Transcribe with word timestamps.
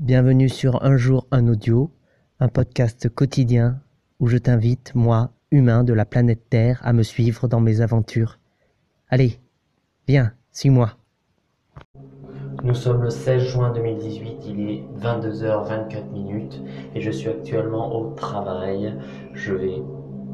Bienvenue 0.00 0.48
sur 0.48 0.82
Un 0.82 0.96
jour 0.96 1.26
un 1.30 1.46
audio, 1.46 1.90
un 2.38 2.48
podcast 2.48 3.10
quotidien 3.10 3.82
où 4.18 4.28
je 4.28 4.38
t'invite, 4.38 4.94
moi, 4.94 5.32
humain 5.50 5.84
de 5.84 5.92
la 5.92 6.06
planète 6.06 6.48
Terre, 6.48 6.80
à 6.82 6.94
me 6.94 7.02
suivre 7.02 7.48
dans 7.48 7.60
mes 7.60 7.82
aventures. 7.82 8.38
Allez, 9.10 9.40
viens, 10.08 10.32
suis-moi. 10.52 10.92
Nous 12.64 12.74
sommes 12.74 13.02
le 13.02 13.10
16 13.10 13.42
juin 13.42 13.72
2018, 13.74 14.38
il 14.46 14.70
est 14.70 14.84
22h24 14.98 16.10
minutes 16.10 16.62
et 16.94 17.02
je 17.02 17.10
suis 17.10 17.28
actuellement 17.28 17.94
au 17.94 18.14
travail. 18.14 18.96
Je 19.34 19.52
vais 19.52 19.82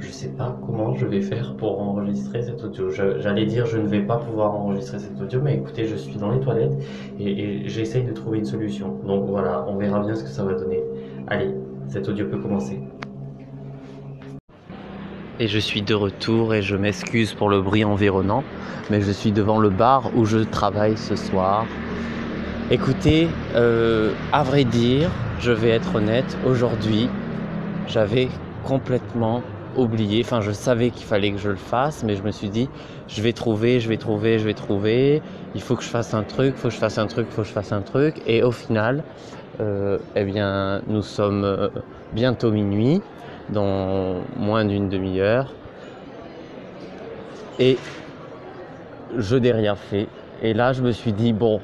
je 0.00 0.10
sais 0.10 0.28
pas 0.28 0.58
comment 0.66 0.94
je 0.94 1.06
vais 1.06 1.20
faire 1.20 1.54
pour 1.56 1.80
enregistrer 1.80 2.42
cet 2.42 2.62
audio. 2.64 2.90
J'allais 2.90 3.44
dire 3.44 3.66
je 3.66 3.78
ne 3.78 3.86
vais 3.86 4.00
pas 4.00 4.16
pouvoir 4.16 4.54
enregistrer 4.54 4.98
cet 4.98 5.20
audio, 5.20 5.40
mais 5.42 5.54
écoutez, 5.54 5.86
je 5.86 5.96
suis 5.96 6.16
dans 6.16 6.30
les 6.30 6.40
toilettes 6.40 6.72
et, 7.18 7.68
j'essaye 7.68 8.04
de 8.04 8.12
trouver 8.12 8.38
une 8.38 8.44
solution. 8.44 8.98
Donc 9.06 9.26
voilà, 9.28 9.64
on 9.68 9.76
verra 9.76 10.00
bien 10.00 10.14
ce 10.14 10.24
que 10.24 10.30
ça 10.30 10.44
va 10.44 10.54
donner. 10.54 10.80
Allez, 11.26 11.50
cet 11.88 12.08
audio 12.08 12.26
peut 12.26 12.38
commencer. 12.38 12.80
Et 15.38 15.48
je 15.48 15.58
suis 15.58 15.82
de 15.82 15.94
retour 15.94 16.54
et 16.54 16.62
je 16.62 16.76
m'excuse 16.76 17.32
pour 17.32 17.48
le 17.48 17.62
bruit 17.62 17.84
environnant, 17.84 18.44
mais 18.90 19.00
je 19.00 19.10
suis 19.10 19.32
devant 19.32 19.58
le 19.58 19.70
bar 19.70 20.10
où 20.16 20.24
je 20.24 20.38
travaille 20.38 20.96
ce 20.96 21.16
soir. 21.16 21.66
Écoutez, 22.70 23.28
euh, 23.54 24.12
à 24.32 24.42
vrai 24.42 24.64
dire, 24.64 25.10
je 25.40 25.50
vais 25.50 25.70
être 25.70 25.94
honnête, 25.96 26.36
aujourd'hui, 26.46 27.08
j'avais 27.88 28.28
complètement 28.64 29.42
oublié. 29.76 30.22
Enfin, 30.24 30.40
je 30.40 30.52
savais 30.52 30.90
qu'il 30.90 31.06
fallait 31.06 31.32
que 31.32 31.38
je 31.38 31.50
le 31.50 31.56
fasse, 31.56 32.04
mais 32.04 32.16
je 32.16 32.22
me 32.22 32.30
suis 32.30 32.50
dit, 32.50 32.68
je 33.08 33.22
vais 33.22 33.32
trouver, 33.32 33.80
je 33.80 33.88
vais 33.88 33.96
trouver, 33.96 34.38
je 34.38 34.44
vais 34.44 34.54
trouver. 34.54 35.22
Il 35.54 35.60
faut 35.60 35.76
que 35.76 35.82
je 35.82 35.88
fasse 35.88 36.14
un 36.14 36.22
truc, 36.22 36.56
faut 36.56 36.68
que 36.68 36.74
je 36.74 36.78
fasse 36.78 36.98
un 36.98 37.06
truc, 37.06 37.28
faut 37.30 37.42
que 37.42 37.48
je 37.48 37.52
fasse 37.52 37.72
un 37.72 37.82
truc. 37.82 38.16
Et 38.26 38.42
au 38.42 38.50
final, 38.50 39.04
euh, 39.60 39.98
eh 40.16 40.24
bien, 40.24 40.82
nous 40.86 41.02
sommes 41.02 41.44
euh, 41.44 41.68
bientôt 42.12 42.50
minuit, 42.50 43.02
dans 43.50 44.22
moins 44.36 44.64
d'une 44.64 44.88
demi-heure. 44.88 45.52
Et 47.58 47.76
je 49.16 49.36
n'ai 49.36 49.52
rien 49.52 49.74
fait. 49.74 50.08
Et 50.42 50.54
là, 50.54 50.72
je 50.72 50.82
me 50.82 50.92
suis 50.92 51.12
dit, 51.12 51.32
bon, 51.32 51.60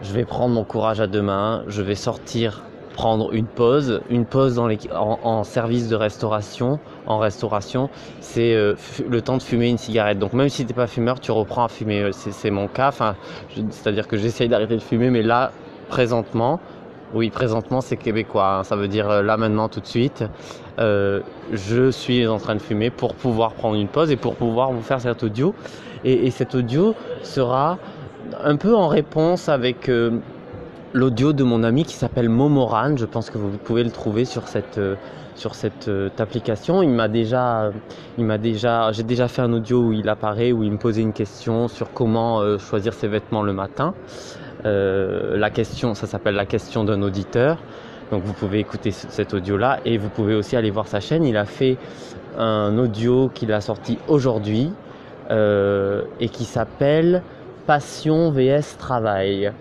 je 0.00 0.12
vais 0.12 0.24
prendre 0.24 0.54
mon 0.54 0.64
courage 0.64 1.00
à 1.00 1.06
deux 1.06 1.22
mains, 1.22 1.64
je 1.66 1.82
vais 1.82 1.94
sortir 1.94 2.62
prendre 2.98 3.32
une 3.32 3.46
pause, 3.46 4.00
une 4.10 4.24
pause 4.24 4.58
en, 4.58 5.44
service 5.44 5.88
de 5.88 5.94
restauration. 5.94 6.80
En 7.06 7.18
restauration, 7.18 7.90
c'est 8.18 8.52
euh, 8.54 8.74
le 9.08 9.22
temps 9.22 9.36
de 9.36 9.42
fumer 9.42 9.68
une 9.68 9.78
cigarette. 9.78 10.18
Donc 10.18 10.32
même 10.32 10.48
si 10.48 10.62
tu 10.62 10.72
n'es 10.72 10.74
pas 10.74 10.88
fumeur, 10.88 11.20
tu 11.20 11.30
reprends 11.30 11.64
à 11.64 11.68
fumer. 11.68 12.02
Euh, 12.02 12.10
c'est 12.12 12.50
mon 12.50 12.66
cas. 12.66 12.88
Enfin, 12.88 13.14
c'est-à-dire 13.70 14.08
que 14.08 14.16
j'essaye 14.16 14.48
d'arrêter 14.48 14.74
de 14.74 14.82
fumer, 14.82 15.10
mais 15.10 15.22
là, 15.22 15.52
présentement, 15.88 16.58
oui, 17.14 17.30
présentement, 17.30 17.80
c'est 17.80 17.96
québécois. 17.96 18.58
Hein. 18.58 18.64
ça 18.64 18.74
veut 18.74 18.88
dire 18.88 19.08
euh, 19.08 19.22
là 19.22 19.36
maintenant, 19.36 19.68
tout 19.68 19.80
de 19.80 19.86
suite. 19.86 20.24
je 20.78 21.90
suis 21.92 22.26
en 22.26 22.38
train 22.38 22.56
de 22.56 22.60
fumer 22.60 22.90
pour 22.90 23.14
pouvoir 23.14 23.52
prendre 23.52 23.76
une 23.76 23.86
pause 23.86 24.10
et 24.10 24.16
pour 24.16 24.34
pouvoir 24.34 24.72
vous 24.72 24.82
faire 24.82 25.00
cet 25.00 25.22
audio. 25.22 25.54
Et 26.04 26.32
cet 26.32 26.56
audio 26.56 26.96
sera 27.22 27.78
un 28.42 28.56
peu 28.56 28.74
en 28.74 28.88
réponse 28.88 29.48
avec 29.48 29.88
l'audio 30.94 31.32
de 31.32 31.44
mon 31.44 31.62
ami 31.62 31.84
qui 31.84 31.94
s'appelle 31.94 32.28
Momoran. 32.28 32.96
Je 32.96 33.04
pense 33.04 33.30
que 33.30 33.38
vous 33.38 33.50
pouvez 33.58 33.84
le 33.84 33.90
trouver 33.90 34.24
sur 34.24 34.48
cette, 34.48 34.78
euh, 34.78 34.94
sur 35.34 35.54
cette 35.54 35.88
euh, 35.88 36.08
application. 36.18 36.82
Il 36.82 36.90
m'a 36.90 37.08
déjà, 37.08 37.70
il 38.16 38.24
m'a 38.24 38.38
déjà, 38.38 38.90
j'ai 38.92 39.02
déjà 39.02 39.28
fait 39.28 39.42
un 39.42 39.52
audio 39.52 39.82
où 39.82 39.92
il 39.92 40.08
apparaît, 40.08 40.52
où 40.52 40.62
il 40.62 40.72
me 40.72 40.78
posait 40.78 41.02
une 41.02 41.12
question 41.12 41.68
sur 41.68 41.92
comment 41.92 42.40
euh, 42.40 42.58
choisir 42.58 42.94
ses 42.94 43.08
vêtements 43.08 43.42
le 43.42 43.52
matin. 43.52 43.94
la 44.64 45.50
question, 45.50 45.94
ça 45.94 46.06
s'appelle 46.06 46.34
la 46.34 46.46
question 46.46 46.84
d'un 46.84 47.02
auditeur. 47.02 47.58
Donc 48.10 48.22
vous 48.22 48.32
pouvez 48.32 48.58
écouter 48.58 48.90
cet 48.90 49.34
audio-là 49.34 49.80
et 49.84 49.98
vous 49.98 50.08
pouvez 50.08 50.34
aussi 50.34 50.56
aller 50.56 50.70
voir 50.70 50.86
sa 50.86 51.00
chaîne. 51.00 51.24
Il 51.24 51.36
a 51.36 51.44
fait 51.44 51.76
un 52.38 52.76
audio 52.78 53.28
qu'il 53.28 53.52
a 53.52 53.60
sorti 53.60 53.98
aujourd'hui 54.08 54.72
et 55.30 56.28
qui 56.30 56.44
s'appelle 56.44 57.22
Passion 57.66 58.30
vs 58.32 58.78
Travail. 58.78 59.52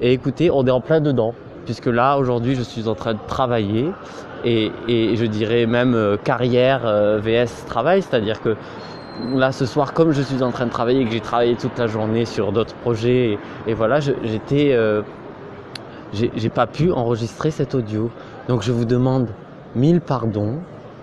Et 0.00 0.12
écoutez, 0.12 0.50
on 0.50 0.66
est 0.66 0.70
en 0.70 0.80
plein 0.80 1.00
dedans, 1.00 1.34
puisque 1.64 1.86
là, 1.86 2.16
aujourd'hui, 2.18 2.54
je 2.54 2.62
suis 2.62 2.88
en 2.88 2.94
train 2.94 3.14
de 3.14 3.18
travailler, 3.26 3.90
et, 4.44 4.70
je 4.88 5.24
dirais 5.24 5.66
même 5.66 5.94
euh, 5.94 6.16
carrière 6.16 6.82
euh, 6.84 7.18
VS 7.18 7.66
travail, 7.66 8.02
c'est-à-dire 8.02 8.42
que 8.42 8.56
là, 9.34 9.52
ce 9.52 9.64
soir, 9.64 9.94
comme 9.94 10.12
je 10.12 10.20
suis 10.20 10.42
en 10.42 10.50
train 10.50 10.66
de 10.66 10.70
travailler 10.70 11.00
et 11.00 11.04
que 11.06 11.12
j'ai 11.12 11.20
travaillé 11.20 11.54
toute 11.56 11.78
la 11.78 11.86
journée 11.86 12.26
sur 12.26 12.52
d'autres 12.52 12.74
projets, 12.74 13.38
et, 13.66 13.74
voilà, 13.74 14.00
j'étais... 14.00 14.72
Euh, 14.72 15.02
j'ai 16.12 16.48
pas 16.48 16.66
pu 16.66 16.92
enregistrer 16.92 17.50
cet 17.50 17.74
audio. 17.74 18.10
Donc 18.48 18.62
je 18.62 18.72
vous 18.72 18.84
demande 18.84 19.28
mille 19.74 20.00
pardons. 20.00 20.58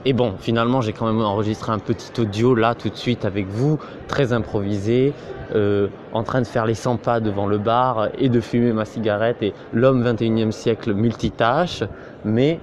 Et 0.05 0.13
bon, 0.13 0.33
finalement, 0.39 0.81
j'ai 0.81 0.93
quand 0.93 1.05
même 1.05 1.21
enregistré 1.21 1.71
un 1.71 1.79
petit 1.79 2.19
audio 2.19 2.55
là 2.55 2.73
tout 2.73 2.89
de 2.89 2.95
suite 2.95 3.23
avec 3.23 3.47
vous, 3.47 3.77
très 4.07 4.33
improvisé, 4.33 5.13
euh, 5.53 5.87
en 6.13 6.23
train 6.23 6.41
de 6.41 6.47
faire 6.47 6.65
les 6.65 6.73
100 6.73 6.97
pas 6.97 7.19
devant 7.19 7.47
le 7.47 7.57
bar 7.57 8.09
et 8.17 8.29
de 8.29 8.39
fumer 8.39 8.73
ma 8.73 8.85
cigarette 8.85 9.41
et 9.41 9.53
l'homme 9.73 10.03
21e 10.03 10.51
siècle 10.51 10.93
multitâche. 10.93 11.83
Mais 12.23 12.59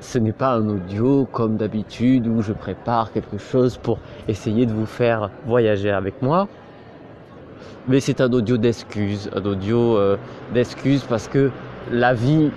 ce 0.00 0.18
n'est 0.18 0.32
pas 0.32 0.52
un 0.54 0.68
audio 0.68 1.26
comme 1.30 1.56
d'habitude 1.56 2.26
où 2.26 2.42
je 2.42 2.52
prépare 2.52 3.12
quelque 3.12 3.38
chose 3.38 3.78
pour 3.78 3.98
essayer 4.28 4.66
de 4.66 4.72
vous 4.72 4.86
faire 4.86 5.30
voyager 5.46 5.90
avec 5.90 6.22
moi. 6.22 6.48
Mais 7.88 8.00
c'est 8.00 8.20
un 8.20 8.32
audio 8.32 8.56
d'excuses, 8.56 9.30
un 9.34 9.44
audio 9.44 9.96
euh, 9.96 10.16
d'excuses 10.54 11.04
parce 11.04 11.28
que 11.28 11.50
la 11.90 12.14
vie 12.14 12.50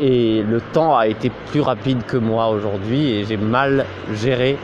et 0.00 0.42
le 0.42 0.60
temps 0.72 0.96
a 0.96 1.06
été 1.06 1.30
plus 1.50 1.60
rapide 1.60 2.04
que 2.06 2.16
moi 2.16 2.48
aujourd'hui 2.48 3.10
et 3.10 3.24
j'ai 3.24 3.36
mal 3.36 3.84
géré 4.14 4.56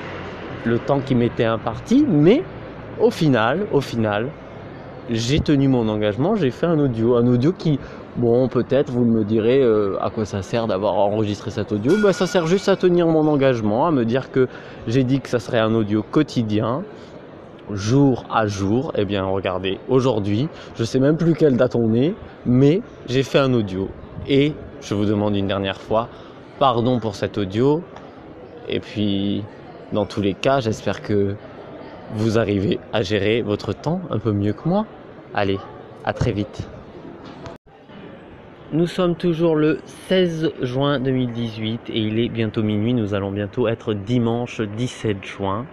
le 0.65 0.79
temps 0.79 1.01
qui 1.01 1.15
m'était 1.15 1.45
imparti. 1.45 2.05
Mais 2.09 2.43
au 3.01 3.11
final, 3.11 3.67
au 3.73 3.81
final, 3.81 4.29
j'ai 5.11 5.41
tenu 5.41 5.69
mon 5.69 5.89
engagement, 5.89 6.35
j'ai 6.37 6.51
fait 6.51 6.67
un 6.67 6.79
audio. 6.79 7.17
Un 7.17 7.27
audio 7.27 7.53
qui, 7.53 7.79
bon, 8.17 8.49
peut-être 8.49 8.91
vous 8.91 9.05
me 9.05 9.25
direz 9.25 9.63
euh, 9.63 9.97
à 10.01 10.11
quoi 10.11 10.25
ça 10.25 10.43
sert 10.43 10.67
d'avoir 10.67 10.95
enregistré 10.95 11.51
cet 11.51 11.73
audio. 11.73 11.93
Bah, 12.03 12.13
ça 12.13 12.27
sert 12.27 12.47
juste 12.47 12.69
à 12.69 12.77
tenir 12.77 13.07
mon 13.07 13.27
engagement, 13.29 13.87
à 13.87 13.91
me 13.91 14.05
dire 14.05 14.31
que 14.31 14.49
j'ai 14.87 15.05
dit 15.05 15.21
que 15.21 15.29
ça 15.29 15.39
serait 15.39 15.59
un 15.59 15.75
audio 15.75 16.03
quotidien, 16.03 16.83
jour 17.73 18.25
à 18.31 18.47
jour. 18.47 18.93
Eh 18.97 19.05
bien, 19.05 19.25
regardez, 19.25 19.79
aujourd'hui, 19.89 20.49
je 20.77 20.85
sais 20.85 20.99
même 20.99 21.17
plus 21.17 21.35
quelle 21.35 21.57
date 21.57 21.77
on 21.77 21.95
est, 21.95 22.15
mais 22.45 22.83
j'ai 23.09 23.23
fait 23.23 23.39
un 23.39 23.53
audio. 23.55 23.89
Et 24.29 24.55
je 24.81 24.95
vous 24.95 25.05
demande 25.05 25.37
une 25.37 25.47
dernière 25.47 25.81
fois 25.81 26.09
pardon 26.59 26.99
pour 27.01 27.15
cet 27.15 27.39
audio. 27.39 27.83
Et 28.69 28.81
puis, 28.81 29.45
dans 29.93 30.07
tous 30.07 30.21
les 30.21 30.35
cas, 30.35 30.61
j'espère 30.61 31.03
que 31.03 31.37
vous 32.15 32.39
arrivez 32.39 32.79
à 32.93 33.03
gérer 33.03 33.43
votre 33.43 33.73
temps 33.73 34.01
un 34.11 34.19
peu 34.19 34.33
mieux 34.33 34.53
que 34.53 34.69
moi. 34.69 34.87
Allez, 35.35 35.59
à 36.05 36.13
très 36.13 36.33
vite. 36.33 36.69
Nous 38.73 38.87
sommes 38.87 39.15
toujours 39.15 39.55
le 39.55 39.79
16 40.09 40.53
juin 40.63 40.99
2018 40.99 41.89
et 41.89 42.01
il 42.01 42.19
est 42.19 42.29
bientôt 42.29 42.63
minuit. 42.63 42.95
Nous 42.95 43.15
allons 43.15 43.31
bientôt 43.31 43.69
être 43.69 43.95
dimanche 43.95 44.61
17 44.61 45.25
juin. 45.25 45.67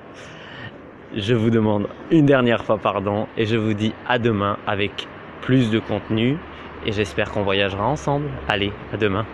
Je 1.15 1.33
vous 1.33 1.49
demande 1.49 1.87
une 2.11 2.25
dernière 2.25 2.63
fois 2.63 2.77
pardon 2.77 3.27
et 3.37 3.45
je 3.45 3.57
vous 3.57 3.73
dis 3.73 3.93
à 4.07 4.19
demain 4.19 4.57
avec 4.67 5.07
plus 5.41 5.71
de 5.71 5.79
contenu 5.79 6.37
et 6.85 6.91
j'espère 6.91 7.31
qu'on 7.31 7.43
voyagera 7.43 7.87
ensemble. 7.87 8.29
Allez, 8.47 8.71
à 8.91 8.97
demain. 8.97 9.25